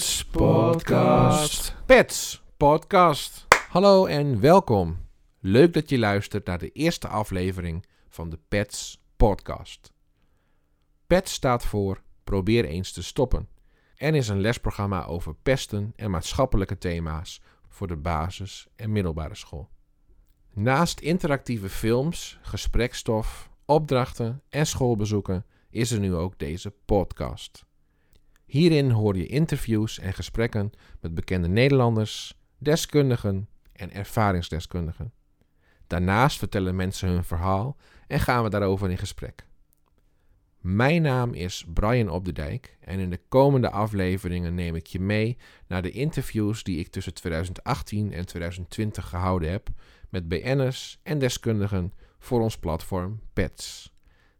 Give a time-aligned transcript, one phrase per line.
[0.00, 1.76] Pets Podcast.
[1.86, 3.46] Pets Podcast.
[3.68, 5.06] Hallo en welkom.
[5.40, 9.92] Leuk dat je luistert naar de eerste aflevering van de Pets Podcast.
[11.06, 13.48] Pets staat voor Probeer eens te stoppen
[13.96, 19.68] en is een lesprogramma over pesten en maatschappelijke thema's voor de basis- en middelbare school.
[20.52, 27.68] Naast interactieve films, gesprekstof, opdrachten en schoolbezoeken is er nu ook deze podcast.
[28.50, 35.12] Hierin hoor je interviews en gesprekken met bekende Nederlanders, deskundigen en ervaringsdeskundigen.
[35.86, 37.76] Daarnaast vertellen mensen hun verhaal
[38.06, 39.46] en gaan we daarover in gesprek.
[40.60, 45.00] Mijn naam is Brian Op de Dijk en in de komende afleveringen neem ik je
[45.00, 49.68] mee naar de interviews die ik tussen 2018 en 2020 gehouden heb
[50.08, 53.92] met BN'ers en deskundigen voor ons platform PETS.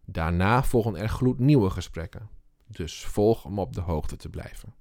[0.04, 2.28] Daarna volgen er gloednieuwe gesprekken,
[2.70, 4.74] dus volg om op de hoogte te blijven.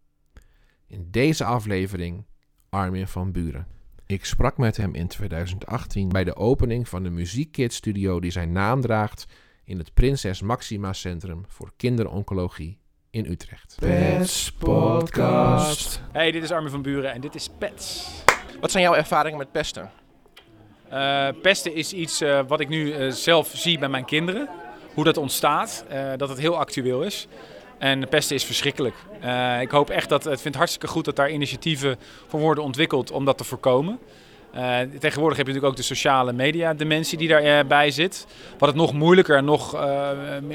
[0.87, 2.25] In deze aflevering
[2.69, 3.67] Armin van Buren.
[4.05, 8.51] Ik sprak met hem in 2018 bij de opening van de Muziekkids Studio die zijn
[8.51, 9.25] naam draagt
[9.63, 13.75] in het Prinses Maxima Centrum voor Kinderoncologie in Utrecht.
[13.79, 16.01] Pets Podcast.
[16.11, 18.09] Hey, dit is Armin van Buren en dit is Pets.
[18.61, 19.91] Wat zijn jouw ervaringen met pesten?
[20.91, 24.49] Uh, pesten is iets uh, wat ik nu uh, zelf zie bij mijn kinderen.
[24.93, 25.85] Hoe dat ontstaat,
[26.17, 27.27] dat het heel actueel is.
[27.79, 28.95] En pesten is verschrikkelijk.
[29.61, 33.25] ik hoop echt dat, het vind hartstikke goed dat daar initiatieven voor worden ontwikkeld om
[33.25, 33.99] dat te voorkomen.
[34.55, 38.27] Uh, tegenwoordig heb je natuurlijk ook de sociale media dimensie die daarbij zit.
[38.57, 40.09] Wat het nog moeilijker en nog uh,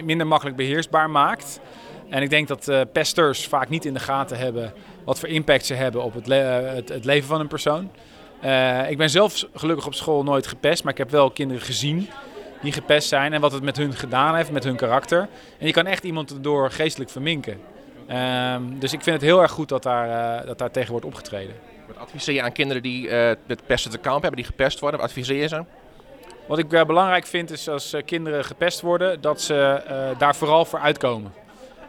[0.04, 1.60] minder makkelijk beheersbaar maakt.
[2.08, 4.72] En ik denk dat uh, pesters vaak niet in de gaten hebben
[5.04, 6.26] wat voor impact ze hebben op het,
[6.74, 7.90] het, het leven van een persoon.
[8.88, 12.08] ik ben zelf gelukkig op school nooit gepest, maar ik heb wel kinderen gezien
[12.64, 15.28] die gepest zijn en wat het met hun gedaan heeft, met hun karakter.
[15.58, 17.60] En je kan echt iemand erdoor geestelijk verminken.
[18.06, 21.54] Ehm, dus ik vind het heel erg goed dat daar, dat daar tegen wordt opgetreden.
[21.86, 25.00] Wat adviseer je aan kinderen die uh, met pesten te kamp hebben, die gepest worden?
[25.00, 25.64] Wat adviseer je ze?
[26.46, 29.82] Wat ik uh, belangrijk vind is als kinderen gepest worden, dat ze
[30.18, 31.32] daar vooral voor uitkomen.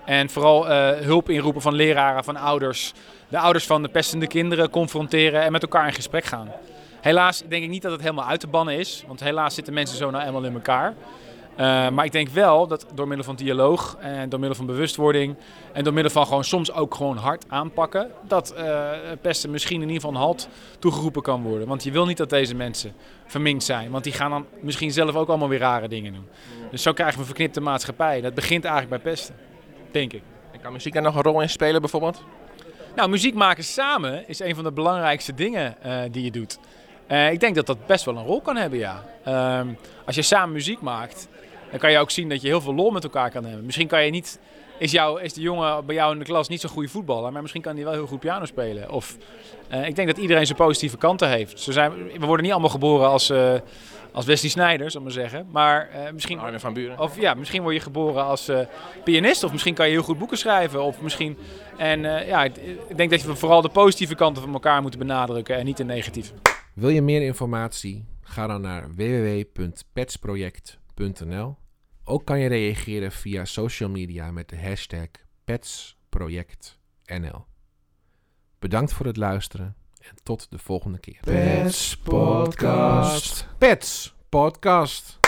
[0.06, 0.68] En vooral
[1.04, 2.94] hulp inroepen van leraren, van ouders.
[3.28, 6.52] De ouders van de pestende kinderen confronteren en met elkaar in gesprek gaan.
[7.06, 9.98] Helaas denk ik niet dat het helemaal uit te bannen is, want helaas zitten mensen
[9.98, 10.90] zo nou eenmaal in elkaar.
[10.90, 15.36] Uh, maar ik denk wel dat door middel van dialoog en door middel van bewustwording
[15.74, 18.90] en door middel van gewoon soms ook gewoon hard aanpakken, dat uh,
[19.22, 20.50] pesten misschien in ieder geval een halt
[20.80, 21.68] toegeroepen kan worden.
[21.68, 22.94] Want je wil niet dat deze mensen
[23.26, 26.28] verminkt zijn, want die gaan dan misschien zelf ook allemaal weer rare dingen doen.
[26.72, 28.22] Dus zo krijgen we een verknipte maatschappij.
[28.22, 29.36] Dat begint eigenlijk bij pesten,
[29.92, 30.22] denk ik.
[30.52, 32.24] En kan muziek daar nog een rol in spelen bijvoorbeeld?
[32.96, 36.60] Nou, muziek maken samen is een van de belangrijkste dingen uh, die je doet.
[37.08, 39.04] Ik denk dat dat best wel een rol kan hebben, ja.
[39.24, 39.68] Ehm,
[40.06, 41.28] als je samen muziek maakt,
[41.70, 43.66] dan kan je ook zien dat je heel veel lol met elkaar kan hebben.
[43.66, 44.40] Misschien kan je niet,
[44.80, 47.42] is, jou, is de jongen bij jou in de klas niet zo'n goede voetballer, maar
[47.42, 48.92] misschien kan hij wel heel goed piano spelen.
[48.92, 49.18] Of
[49.72, 51.60] uh, ik denk dat iedereen zijn positieve kanten heeft.
[51.60, 53.54] Zo zijn, we worden niet allemaal geboren als, uh,
[54.12, 55.48] als Wesley Sneijder, zal ik maar zeggen.
[55.52, 56.40] Maar uh, misschien.
[56.40, 57.00] Arne van Buren.
[57.00, 58.52] Of ja, misschien word je geboren als
[59.04, 59.44] pianist.
[59.44, 60.84] Of misschien kan je heel goed boeken schrijven.
[60.84, 61.38] Of misschien.
[61.78, 62.56] En ja, ik,
[62.88, 65.84] ik denk dat we vooral de positieve kanten van elkaar moeten benadrukken en niet de
[65.84, 66.34] negatieve.
[66.76, 68.06] Wil je meer informatie?
[68.22, 71.58] Ga dan naar www.petsproject.nl
[72.04, 75.08] ook kan je reageren via social media met de hashtag
[75.44, 77.46] PetsProjectNL.
[78.60, 81.20] Bedankt voor het luisteren en tot de volgende keer.
[81.22, 83.48] Pets Podcast.
[83.58, 85.25] Pets Podcast.